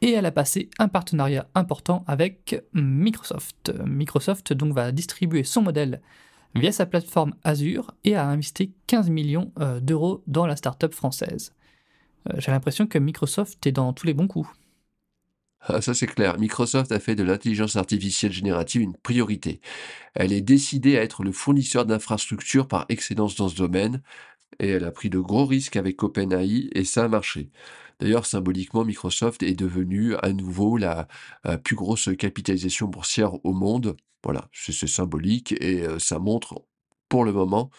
Et 0.01 0.13
elle 0.13 0.25
a 0.25 0.33
passé 0.33 0.71
un 0.79 0.89
partenariat 0.89 1.47
important 1.55 2.05
avec 2.07 2.63
Microsoft. 2.73 3.75
Microsoft 3.85 4.55
donc 4.55 4.73
va 4.73 4.93
distribuer 4.93 5.45
son 5.45 5.61
modèle 5.61 6.01
via 6.55 6.73
sa 6.73 6.87
plateforme 6.87 7.35
Azure 7.45 7.95
et 8.05 8.17
a 8.17 8.27
investi 8.27 8.73
15 8.87 9.11
millions 9.11 9.53
euh, 9.61 9.81
d'euros 9.81 10.23
dans 10.27 10.47
la 10.47 10.57
startup 10.57 10.95
française. 10.95 11.55
Euh, 12.29 12.35
J'ai 12.39 12.51
l'impression 12.51 12.87
que 12.87 12.99
Microsoft 12.99 13.67
est 13.67 13.73
dans 13.73 13.93
tous 13.93 14.07
les 14.07 14.15
bons 14.15 14.29
coups. 14.29 14.49
Ah, 15.63 15.83
ça 15.83 15.93
c'est 15.93 16.07
clair, 16.07 16.39
Microsoft 16.39 16.91
a 16.91 16.99
fait 16.99 17.15
de 17.15 17.23
l'intelligence 17.23 17.77
artificielle 17.77 18.33
générative 18.33 18.81
une 18.81 18.97
priorité. 18.97 19.61
Elle 20.15 20.33
est 20.33 20.41
décidée 20.41 20.97
à 20.97 21.03
être 21.03 21.23
le 21.23 21.33
fournisseur 21.33 21.85
d'infrastructures 21.85 22.67
par 22.67 22.87
excellence 22.89 23.37
dans 23.37 23.49
ce 23.49 23.57
domaine, 23.57 24.01
et 24.59 24.69
elle 24.69 24.85
a 24.85 24.91
pris 24.91 25.11
de 25.11 25.19
gros 25.19 25.45
risques 25.45 25.77
avec 25.77 26.03
OpenAI, 26.03 26.71
et 26.73 26.85
ça 26.85 27.05
a 27.05 27.09
marché. 27.09 27.51
D'ailleurs, 28.01 28.27
symboliquement, 28.27 28.85
Microsoft 28.85 29.43
est 29.43 29.55
devenu 29.55 30.15
à 30.17 30.33
nouveau 30.33 30.77
la, 30.77 31.07
la 31.45 31.59
plus 31.59 31.77
grosse 31.77 32.09
capitalisation 32.19 32.87
boursière 32.89 33.45
au 33.45 33.53
monde. 33.53 33.97
Voilà, 34.25 34.49
c'est 34.53 34.87
symbolique, 34.87 35.53
et 35.61 35.83
euh, 35.83 35.99
ça 35.99 36.19
montre 36.19 36.63
pour 37.09 37.25
le 37.25 37.33
moment 37.33 37.71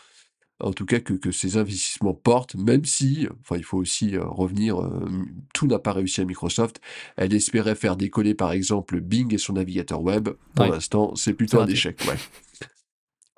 en 0.64 0.74
tout 0.74 0.86
cas 0.86 1.00
que, 1.00 1.14
que 1.14 1.32
ces 1.32 1.58
investissements 1.58 2.14
portent, 2.14 2.54
même 2.56 2.86
si, 2.86 3.28
enfin 3.42 3.58
il 3.58 3.64
faut 3.64 3.80
aussi 3.80 4.16
euh, 4.16 4.24
revenir, 4.24 4.80
euh, 4.80 5.10
tout 5.56 5.66
n'a 5.66 5.80
pas 5.80 5.92
réussi 5.92 6.22
à 6.22 6.26
Microsoft. 6.26 6.80
Elle 7.18 7.34
espérait 7.34 7.74
faire 7.74 7.96
décoller 7.98 8.36
par 8.36 8.52
exemple 8.52 9.00
Bing 9.02 9.34
et 9.34 9.40
son 9.40 9.54
navigateur 9.54 10.04
web. 10.04 10.30
Pour 10.54 10.66
Ouais. 10.66 10.72
l'instant, 10.72 11.16
c'est 11.16 11.34
plutôt 11.34 11.60
un 11.60 11.66
échec. 11.68 12.00
Ouais. 12.08 12.14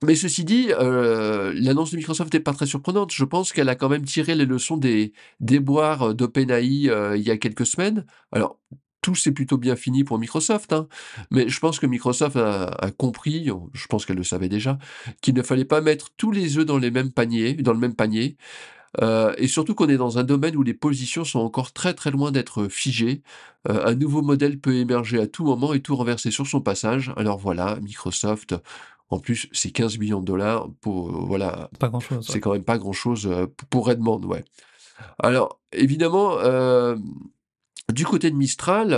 Mais 0.03 0.15
ceci 0.15 0.43
dit, 0.43 0.67
euh, 0.71 1.53
l'annonce 1.55 1.91
de 1.91 1.97
Microsoft 1.97 2.33
n'est 2.33 2.41
pas 2.41 2.53
très 2.53 2.65
surprenante. 2.65 3.13
Je 3.13 3.23
pense 3.23 3.53
qu'elle 3.53 3.69
a 3.69 3.75
quand 3.75 3.87
même 3.87 4.03
tiré 4.03 4.35
les 4.35 4.45
leçons 4.45 4.75
des 4.75 5.13
déboires 5.39 6.13
d'OpenAI 6.13 6.89
euh, 6.89 7.15
il 7.15 7.23
y 7.23 7.31
a 7.31 7.37
quelques 7.37 7.65
semaines. 7.65 8.05
Alors, 8.33 8.59
tout 9.01 9.15
s'est 9.15 9.31
plutôt 9.31 9.57
bien 9.57 9.77
fini 9.77 10.03
pour 10.03 10.19
Microsoft, 10.19 10.73
hein, 10.73 10.87
mais 11.31 11.47
je 11.47 11.59
pense 11.59 11.79
que 11.79 11.85
Microsoft 11.85 12.37
a, 12.37 12.91
compris, 12.97 13.49
je 13.73 13.87
pense 13.87 14.05
qu'elle 14.05 14.17
le 14.17 14.23
savait 14.23 14.47
déjà, 14.47 14.77
qu'il 15.21 15.35
ne 15.35 15.41
fallait 15.41 15.65
pas 15.65 15.81
mettre 15.81 16.11
tous 16.15 16.31
les 16.31 16.57
œufs 16.57 16.65
dans 16.65 16.77
les 16.77 16.91
mêmes 16.91 17.11
paniers, 17.11 17.53
dans 17.53 17.73
le 17.73 17.79
même 17.79 17.95
panier. 17.95 18.37
Euh, 19.01 19.33
et 19.37 19.47
surtout 19.47 19.73
qu'on 19.73 19.89
est 19.89 19.97
dans 19.97 20.19
un 20.19 20.23
domaine 20.23 20.55
où 20.55 20.63
les 20.63 20.75
positions 20.75 21.23
sont 21.25 21.39
encore 21.39 21.73
très 21.73 21.93
très 21.93 22.11
loin 22.11 22.31
d'être 22.31 22.67
figées. 22.67 23.23
un 23.67 23.95
nouveau 23.95 24.21
modèle 24.21 24.59
peut 24.59 24.75
émerger 24.75 25.19
à 25.19 25.27
tout 25.27 25.43
moment 25.43 25.73
et 25.73 25.81
tout 25.81 25.95
renverser 25.95 26.31
sur 26.31 26.47
son 26.47 26.61
passage. 26.61 27.11
Alors 27.17 27.39
voilà, 27.39 27.79
Microsoft 27.81 28.55
en 29.13 29.19
plus, 29.19 29.47
c'est 29.51 29.71
15 29.71 29.99
millions 29.99 30.19
de 30.19 30.25
dollars 30.25 30.69
pour, 30.81 31.09
euh, 31.09 31.25
voilà. 31.25 31.69
Pas 31.79 31.89
grand 31.89 31.99
chose. 31.99 32.27
C'est 32.27 32.39
quand 32.39 32.53
même 32.53 32.63
pas 32.63 32.77
grand 32.77 32.93
chose 32.93 33.27
euh, 33.27 33.45
pour 33.69 33.87
Redmond, 33.87 34.21
ouais. 34.23 34.43
Alors, 35.19 35.59
évidemment, 35.71 36.37
euh, 36.39 36.95
du 37.91 38.05
côté 38.05 38.31
de 38.31 38.35
Mistral, 38.35 38.89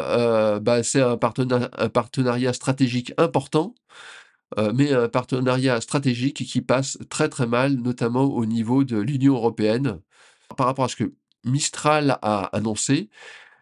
bah, 0.61 0.83
c'est 0.83 1.01
un, 1.01 1.17
partenariat 1.17 2.53
stratégique 2.53 3.13
important, 3.17 3.75
mais 4.73 4.93
un 4.93 5.09
partenariat 5.09 5.81
stratégique 5.81 6.45
qui 6.45 6.61
passe 6.61 6.97
très 7.09 7.29
très 7.29 7.47
mal, 7.47 7.75
notamment 7.75 8.25
au 8.25 8.45
niveau 8.45 8.83
de 8.83 8.97
l'Union 8.97 9.35
européenne. 9.35 9.99
Par 10.55 10.67
rapport 10.67 10.85
à 10.85 10.89
ce 10.89 10.97
que 10.97 11.13
Mistral 11.43 12.19
a 12.21 12.43
annoncé, 12.55 13.09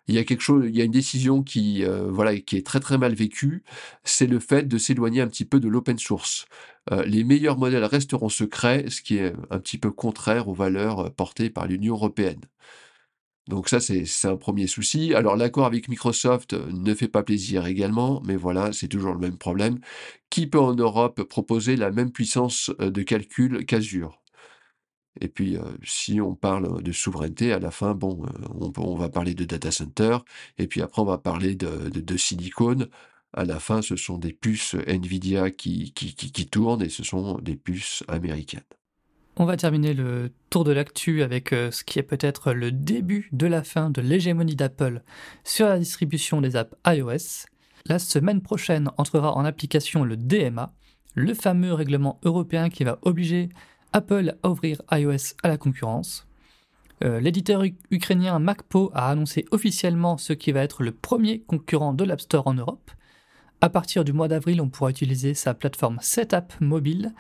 il 0.08 0.16
y 0.16 0.18
a 0.18 0.24
quelque 0.24 0.42
chose, 0.42 0.66
il 0.68 0.76
y 0.76 0.82
a 0.82 0.86
une 0.86 0.92
décision 0.92 1.44
qui, 1.44 1.84
euh, 1.86 2.10
voilà, 2.12 2.38
qui 2.40 2.58
est 2.58 2.66
très 2.66 2.80
très 2.80 2.98
mal 2.98 3.14
vécue, 3.16 3.64
c'est 4.04 4.28
le 4.28 4.40
fait 4.40 4.68
de 4.68 4.78
s'éloigner 4.78 5.22
un 5.22 5.28
petit 5.28 5.46
peu 5.46 5.60
de 5.60 5.68
l'open 5.70 5.98
source. 5.98 6.46
Euh, 6.92 7.04
les 7.06 7.24
meilleurs 7.24 7.58
modèles 7.58 7.86
resteront 7.86 8.30
secrets, 8.30 8.86
ce 8.90 9.02
qui 9.02 9.18
est 9.18 9.34
un 9.50 9.60
petit 9.60 9.78
peu 9.78 9.92
contraire 9.92 10.48
aux 10.50 10.54
valeurs 10.54 11.00
euh, 11.00 11.10
portées 11.10 11.50
par 11.50 11.68
l'Union 11.68 11.96
européenne. 11.96 12.42
Donc 13.50 13.68
ça, 13.68 13.80
c'est 13.82 14.06
un 14.26 14.38
premier 14.38 14.68
souci. 14.68 15.14
Alors 15.14 15.36
l'accord 15.36 15.66
avec 15.66 15.90
Microsoft 15.90 16.54
ne 16.54 16.94
fait 16.94 17.10
pas 17.10 17.24
plaisir 17.24 17.66
également, 17.66 18.22
mais 18.26 18.38
voilà, 18.38 18.72
c'est 18.72 18.88
toujours 18.88 19.14
le 19.14 19.20
même 19.20 19.38
problème. 19.38 19.80
Qui 20.30 20.48
peut 20.48 20.60
en 20.60 20.76
Europe 20.76 21.24
proposer 21.24 21.76
la 21.76 21.92
même 21.92 22.12
puissance 22.12 22.72
de 22.80 23.04
calcul 23.04 23.66
qu'Azure? 23.66 24.23
Et 25.22 25.28
puis, 25.28 25.58
si 25.84 26.20
on 26.20 26.36
parle 26.36 26.82
de 26.82 26.92
souveraineté, 26.92 27.54
à 27.54 27.60
la 27.60 27.72
fin, 27.72 27.94
bon, 27.94 28.26
on, 28.78 28.96
va 28.96 29.10
parler 29.10 29.34
de 29.36 29.46
data 29.46 29.72
center, 29.72 30.18
et 30.58 30.68
puis 30.68 30.82
après, 30.82 31.02
on 31.02 31.06
va 31.06 31.18
parler 31.18 31.56
de, 31.56 31.90
de, 31.90 32.18
silicone. 32.18 32.88
À 33.34 33.46
la 33.46 33.60
fin, 33.60 33.82
ce 33.82 33.96
sont 33.96 34.18
des 34.18 34.34
puces 34.34 34.76
Nvidia 34.88 35.52
qui, 35.52 35.94
qui, 35.94 36.16
qui, 36.16 36.48
tournent, 36.48 36.82
et 36.82 36.90
ce 36.90 37.04
sont 37.04 37.38
des 37.40 37.56
puces 37.56 38.04
américaines. 38.08 38.62
On 39.36 39.46
va 39.46 39.58
terminer 39.58 39.94
le 39.94 40.32
tour 40.50 40.64
de 40.64 40.72
l'actu 40.72 41.24
avec 41.24 41.50
ce 41.50 41.84
qui 41.84 41.98
est 41.98 42.04
peut-être 42.04 42.54
le 42.54 42.72
début 42.72 43.30
de 43.32 43.48
la 43.48 43.64
fin 43.64 43.90
de 43.90 44.02
l'hégémonie 44.02 44.56
d'Apple 44.56 45.02
sur 45.44 45.68
la 45.68 45.80
distribution 45.80 46.42
des 46.42 46.56
apps 46.56 46.76
iOS. 46.86 47.48
La 47.88 47.98
semaine 48.00 48.42
prochaine 48.42 48.90
entrera 48.98 49.34
en 49.36 49.44
application 49.44 50.04
le 50.04 50.18
DMA, 50.18 50.74
le 51.16 51.34
fameux 51.34 51.74
règlement 51.74 52.20
européen 52.24 52.70
qui 52.70 52.84
va 52.84 53.00
obliger 53.02 53.50
Apple 53.94 54.36
à 54.42 54.50
ouvrir 54.50 54.82
iOS 54.92 55.36
à 55.44 55.48
la 55.48 55.58
concurrence. 55.58 56.28
Euh, 57.04 57.20
l'éditeur 57.20 57.64
ukrainien 57.92 58.40
MacPo 58.40 58.92
a 58.94 59.10
annoncé 59.10 59.46
officiellement 59.52 60.18
ce 60.18 60.34
qui 60.34 60.52
va 60.52 60.62
être 60.62 60.84
le 60.84 60.92
premier 60.92 61.42
concurrent 61.42 61.94
de 61.94 62.04
l'App 62.04 62.22
Store 62.22 62.48
en 62.48 62.56
Europe. 62.56 62.92
À 63.62 63.70
partir 63.70 64.04
du 64.04 64.12
mois 64.12 64.28
d'avril, 64.28 64.62
on 64.62 64.70
pourra 64.70 64.90
utiliser 64.90 65.34
sa 65.34 65.54
plateforme 65.54 66.00
Setup 66.02 66.54
mobile 66.60 67.14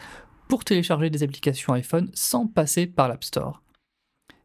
pour 0.47 0.65
télécharger 0.65 1.09
des 1.09 1.23
applications 1.23 1.73
iPhone 1.73 2.09
sans 2.13 2.47
passer 2.47 2.87
par 2.87 3.07
l'App 3.07 3.23
Store. 3.23 3.61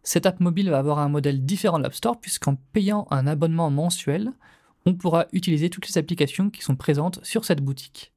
Setup 0.03 0.41
mobile 0.41 0.71
va 0.71 0.79
avoir 0.79 0.99
un 0.99 1.09
modèle 1.09 1.45
différent 1.45 1.79
de 1.79 1.85
l'App 1.85 1.95
Store 1.95 2.21
puisqu'en 2.21 2.57
payant 2.73 3.07
un 3.11 3.27
abonnement 3.27 3.71
mensuel, 3.71 4.33
on 4.87 4.95
pourra 4.95 5.27
utiliser 5.33 5.71
toutes 5.71 5.89
les 5.89 5.99
applications 5.99 6.51
qui 6.51 6.63
sont 6.63 6.77
présentes 6.77 7.25
sur 7.25 7.45
cette 7.45 7.63
boutique. 7.63 8.13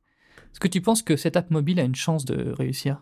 Est-ce 0.51 0.59
que 0.59 0.67
tu 0.67 0.81
penses 0.81 1.01
que 1.01 1.15
Setup 1.15 1.49
mobile 1.49 1.79
a 1.79 1.83
une 1.83 1.95
chance 1.95 2.25
de 2.25 2.51
réussir? 2.51 3.01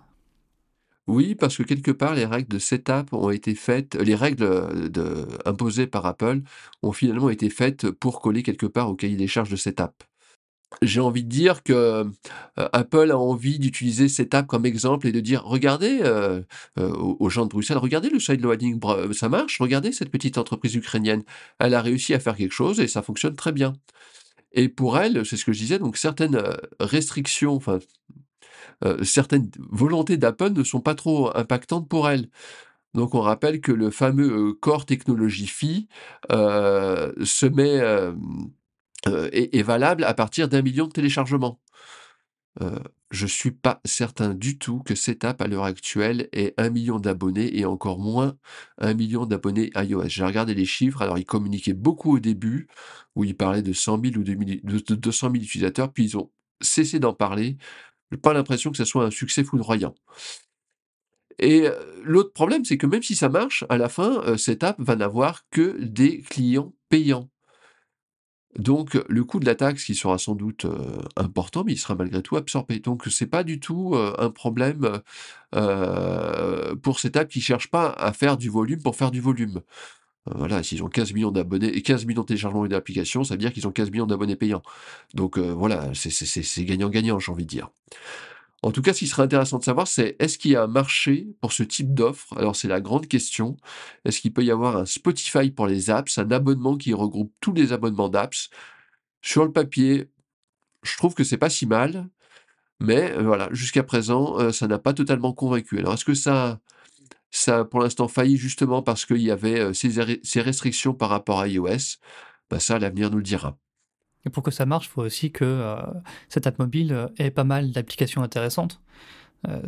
Oui, 1.10 1.34
parce 1.34 1.58
que 1.58 1.64
quelque 1.64 1.90
part, 1.90 2.14
les 2.14 2.26
règles 2.26 2.50
de 2.50 2.60
setup 2.60 3.14
ont 3.14 3.32
été 3.32 3.56
faites, 3.56 3.96
les 3.96 4.14
règles 4.14 4.92
de, 4.92 5.28
imposées 5.44 5.88
par 5.88 6.06
Apple 6.06 6.42
ont 6.84 6.92
finalement 6.92 7.32
été 7.32 7.50
faites 7.50 7.90
pour 7.90 8.22
coller 8.22 8.44
quelque 8.44 8.68
part 8.68 8.92
au 8.92 8.96
cahier 8.96 9.16
des 9.16 9.28
charges 9.28 9.50
de 9.50 9.56
setup. 9.56 10.04
J'ai 10.84 11.00
envie 11.00 11.24
de 11.24 11.30
dire 11.30 11.64
que 11.64 11.74
euh, 11.74 12.06
Apple 12.56 13.10
a 13.10 13.18
envie 13.18 13.58
d'utiliser 13.58 14.08
setup 14.08 14.46
comme 14.46 14.68
exemple 14.68 15.08
et 15.08 15.12
de 15.12 15.20
dire 15.20 15.44
regardez 15.44 16.00
euh, 16.04 16.42
euh, 16.78 16.92
aux 16.92 17.30
gens 17.30 17.46
de 17.46 17.50
Bruxelles, 17.50 17.80
regardez 17.80 18.10
le 18.12 18.20
sideloading, 18.20 18.80
ça 19.12 19.30
marche, 19.30 19.60
regardez 19.60 19.92
cette 19.92 20.12
petite 20.12 20.38
entreprise 20.38 20.76
ukrainienne, 20.76 21.24
elle 21.58 21.74
a 21.74 21.82
réussi 21.82 22.14
à 22.14 22.20
faire 22.20 22.36
quelque 22.36 22.54
chose 22.54 22.80
et 22.80 22.88
ça 22.88 23.02
fonctionne 23.02 23.36
très 23.36 23.52
bien. 23.52 23.74
Et 24.52 24.70
pour 24.70 25.00
elle, 25.00 25.26
c'est 25.26 25.38
ce 25.38 25.46
que 25.46 25.54
je 25.54 25.60
disais, 25.60 25.80
donc 25.80 25.98
certaines 25.98 26.40
restrictions, 26.80 27.56
enfin 27.56 27.80
euh, 28.84 29.04
certaines 29.04 29.50
volontés 29.70 30.18
d'Apple 30.18 30.52
ne 30.52 30.64
sont 30.64 30.82
pas 30.82 30.96
trop 30.96 31.36
impactantes 31.36 31.90
pour 31.90 32.10
elle. 32.10 32.30
Donc 32.94 33.16
on 33.16 33.22
rappelle 33.22 33.62
que 33.62 33.72
le 33.72 33.92
fameux 33.92 34.32
euh, 34.32 34.54
Core 34.54 34.86
Technology 34.86 35.48
Fee 35.48 35.88
euh, 36.32 37.14
se 37.24 37.46
met, 37.46 37.80
est, 39.32 39.64
valable 39.64 40.04
à 40.04 40.14
partir 40.14 40.50
d'un 40.50 40.62
million 40.62 40.88
de 40.88 40.92
téléchargements. 40.92 41.60
je 43.12 43.24
ne 43.24 43.30
suis 43.30 43.52
pas 43.52 43.80
certain 43.86 44.34
du 44.34 44.58
tout 44.58 44.80
que 44.80 44.96
cette 44.96 45.24
app 45.24 45.42
à 45.42 45.48
l'heure 45.48 45.64
actuelle 45.64 46.30
ait 46.34 46.54
un 46.58 46.70
million 46.70 47.00
d'abonnés 47.00 47.58
et 47.58 47.66
encore 47.66 48.00
moins 48.00 48.38
un 48.80 48.94
million 48.94 49.26
d'abonnés 49.26 49.72
iOS. 49.76 50.08
J'ai 50.08 50.26
regardé 50.26 50.54
les 50.54 50.66
chiffres, 50.66 51.02
alors 51.02 51.18
ils 51.18 51.26
communiquaient 51.26 51.74
beaucoup 51.74 52.16
au 52.16 52.20
début, 52.20 52.68
où 53.16 53.24
ils 53.24 53.38
parlaient 53.38 53.62
de 53.62 53.74
100 53.74 54.02
000 54.04 54.16
ou 54.18 54.24
de 54.24 54.96
200 54.96 55.32
000 55.32 55.44
utilisateurs, 55.44 55.92
puis 55.94 56.06
ils 56.06 56.18
ont 56.18 56.32
cessé 56.62 57.00
d'en 57.00 57.14
parler 57.14 57.58
n'ai 58.12 58.18
pas 58.18 58.34
l'impression 58.34 58.72
que 58.72 58.78
ce 58.78 58.86
soit 58.86 59.06
un 59.06 59.12
succès 59.12 59.44
foudroyant. 59.44 59.96
Et 61.38 61.68
l'autre 62.04 62.34
problème, 62.34 62.66
c'est 62.66 62.78
que 62.78 62.86
même 62.86 63.04
si 63.04 63.16
ça 63.16 63.30
marche, 63.30 63.64
à 63.70 63.78
la 63.78 63.88
fin, 63.88 64.38
cette 64.38 64.64
app 64.64 64.76
va 64.80 64.96
n'avoir 64.96 65.48
que 65.50 65.78
des 65.80 66.22
clients 66.22 66.74
payants. 66.90 67.30
Donc 68.58 68.98
le 69.08 69.24
coût 69.24 69.40
de 69.40 69.46
la 69.46 69.54
taxe, 69.56 69.86
qui 69.86 69.96
sera 69.96 70.18
sans 70.18 70.36
doute 70.36 70.66
important, 71.16 71.64
mais 71.64 71.74
il 71.74 71.78
sera 71.78 71.96
malgré 71.96 72.22
tout 72.22 72.36
absorbé. 72.36 72.80
Donc 72.80 73.06
ce 73.06 73.24
n'est 73.24 73.30
pas 73.30 73.44
du 73.44 73.60
tout 73.60 73.96
un 73.96 74.32
problème 74.32 75.02
pour 76.82 77.00
cette 77.00 77.16
app 77.16 77.30
qui 77.30 77.40
ne 77.40 77.44
cherche 77.44 77.70
pas 77.70 77.92
à 77.92 78.12
faire 78.12 78.36
du 78.38 78.50
volume 78.50 78.82
pour 78.82 78.96
faire 78.96 79.12
du 79.12 79.22
volume. 79.22 79.62
Voilà, 80.36 80.64
s'ils 80.64 80.84
ont 80.84 80.90
15 80.90 81.14
millions 81.14 81.32
d'abonnés 81.32 81.68
et 81.68 81.82
15 81.82 82.06
millions 82.06 82.22
de 82.22 82.28
téléchargements 82.28 82.66
d'applications, 82.68 83.24
ça 83.24 83.34
veut 83.34 83.40
dire 83.40 83.54
qu'ils 83.54 83.68
ont 83.68 83.72
15 83.72 83.92
millions 83.92 84.06
d'abonnés 84.06 84.36
payants. 84.36 84.62
Donc 85.14 85.38
euh, 85.38 85.54
voilà, 85.54 85.92
c'est 85.94 86.64
gagnant-gagnant, 86.66 87.20
j'ai 87.20 87.32
envie 87.32 87.46
de 87.46 87.50
dire. 87.50 87.70
En 88.62 88.72
tout 88.72 88.82
cas, 88.82 88.94
ce 88.94 89.00
qui 89.00 89.08
serait 89.08 89.24
intéressant 89.24 89.58
de 89.58 89.64
savoir, 89.64 89.88
c'est 89.88 90.18
est-ce 90.20 90.38
qu'il 90.38 90.52
y 90.52 90.56
a 90.56 90.64
un 90.64 90.68
marché 90.68 91.30
pour 91.40 91.54
ce 91.54 91.64
type 91.64 91.94
d'offre? 91.94 92.38
Alors 92.38 92.56
c'est 92.56 92.68
la 92.68 92.82
grande 92.82 93.08
question. 93.08 93.56
Est-ce 94.04 94.20
qu'il 94.20 94.34
peut 94.34 94.44
y 94.44 94.52
avoir 94.52 94.76
un 94.76 94.86
Spotify 94.86 95.50
pour 95.50 95.66
les 95.68 95.90
apps, 95.90 96.18
un 96.18 96.30
abonnement 96.32 96.78
qui 96.78 96.94
regroupe 96.94 97.34
tous 97.40 97.54
les 97.54 97.72
abonnements 97.72 98.10
d'apps? 98.10 98.50
Sur 99.22 99.46
le 99.46 99.52
papier, 99.52 100.10
je 100.84 100.98
trouve 100.98 101.14
que 101.14 101.24
c'est 101.24 101.38
pas 101.38 101.50
si 101.50 101.66
mal, 101.66 102.10
mais 102.82 103.12
euh, 103.14 103.24
voilà, 103.24 103.50
jusqu'à 103.52 103.84
présent, 103.84 104.40
euh, 104.40 104.52
ça 104.52 104.68
n'a 104.68 104.80
pas 104.80 104.94
totalement 104.94 105.34
convaincu. 105.34 105.80
Alors 105.80 105.94
est-ce 105.94 106.06
que 106.06 106.14
ça 106.14 106.60
ça 107.32 107.60
a 107.60 107.66
pour 107.66 107.82
l'instant 107.82 108.08
failli 108.08 108.38
justement 108.38 108.82
parce 108.82 109.06
qu'il 109.06 109.22
y 109.22 109.32
avait 109.32 109.74
ces, 109.74 110.42
restrictions 110.42 110.94
par 110.94 111.10
rapport 111.10 111.40
à 111.40 111.48
iOS. 111.48 111.98
Bah 112.50 112.60
ça, 112.60 112.80
l'avenir 112.80 113.12
nous 113.12 113.18
le 113.18 113.24
dira. 113.24 113.58
Et 114.26 114.30
pour 114.30 114.44
que 114.44 114.52
ça 114.52 114.66
marche, 114.66 114.88
il 114.88 114.90
faut 114.90 115.04
aussi 115.04 115.32
que 115.32 115.76
cette 116.28 116.48
app 116.48 116.60
mobile 116.60 117.10
ait 117.18 117.32
pas 117.32 117.44
mal 117.44 117.72
d'applications 117.72 118.22
intéressantes. 118.24 118.82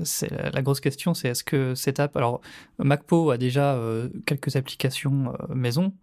c'est 0.03 0.29
la, 0.31 0.61
grosse 0.61 0.81
question, 0.81 1.13
c'est 1.13 1.29
est-ce 1.29 1.43
que 1.43 1.75
cette 1.75 1.99
app, 1.99 2.17
alors 2.17 2.41
MacPo 2.79 3.29
a 3.29 3.37
déjà 3.37 3.79
quelques 4.25 4.55
applications 4.55 5.33
maison, 5.53 5.93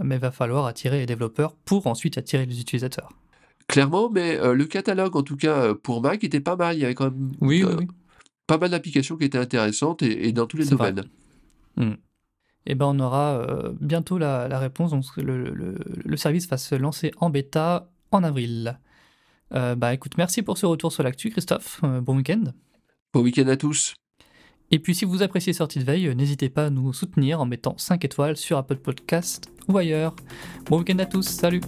mais 0.00 0.16
il 0.16 0.20
va 0.20 0.30
falloir 0.30 0.66
attirer 0.66 0.98
les 0.98 1.06
développeurs 1.06 1.54
pour 1.64 1.86
ensuite 1.86 2.18
attirer 2.18 2.46
les 2.46 2.60
utilisateurs. 2.60 3.10
Clairement, 3.66 4.10
mais 4.10 4.38
le 4.54 4.64
catalogue, 4.66 5.16
en 5.16 5.22
tout 5.22 5.36
cas 5.36 5.74
pour 5.74 6.00
Mac, 6.00 6.22
était 6.22 6.40
pas 6.40 6.56
mal. 6.56 6.76
Il 6.76 6.80
y 6.80 6.84
avait 6.84 6.94
quand 6.94 7.10
même 7.10 7.32
oui, 7.40 7.64
oui, 7.64 7.74
oui 7.78 7.88
pas 8.48 8.58
mal 8.58 8.70
d'applications 8.70 9.16
qui 9.16 9.24
étaient 9.24 9.38
intéressantes 9.38 10.02
et, 10.02 10.32
dans 10.32 10.46
tous 10.46 10.56
les 10.56 10.64
domaines. 10.64 11.04
Et 11.76 11.84
hmm. 11.84 11.96
eh 12.66 12.74
ben 12.74 12.86
on 12.86 12.98
aura 12.98 13.38
euh, 13.38 13.72
bientôt 13.80 14.18
la, 14.18 14.58
réponse. 14.58 14.90
Donc 14.90 15.04
le, 15.16 16.16
service 16.16 16.48
va 16.48 16.56
se 16.56 16.74
lancer 16.74 17.12
en 17.18 17.30
bêta 17.30 17.92
en 18.10 18.24
avril. 18.24 18.80
Euh, 19.54 19.76
bah 19.76 19.94
écoute, 19.94 20.18
merci 20.18 20.42
pour 20.42 20.58
ce 20.58 20.66
retour 20.66 20.92
sur 20.92 21.02
l'actu, 21.04 21.30
Christophe. 21.30 21.80
Euh, 21.84 22.00
bon 22.00 22.16
week-end. 22.16 22.44
Bon 23.12 23.20
week-end 23.20 23.46
à 23.46 23.56
tous. 23.56 23.94
Et 24.70 24.78
puis 24.78 24.94
si 24.94 25.04
vous 25.04 25.22
appréciez 25.22 25.52
Sortie 25.52 25.78
de 25.78 25.84
Veille, 25.84 26.14
n'hésitez 26.16 26.48
pas 26.48 26.66
à 26.66 26.70
nous 26.70 26.92
soutenir 26.92 27.40
en 27.40 27.46
mettant 27.46 27.76
5 27.78 28.04
étoiles 28.04 28.36
sur 28.36 28.58
Apple 28.58 28.76
Podcast 28.76 29.50
ou 29.68 29.76
ailleurs. 29.76 30.16
Bon 30.66 30.78
week-end 30.78 30.98
à 30.98 31.06
tous, 31.06 31.22
salut 31.22 31.60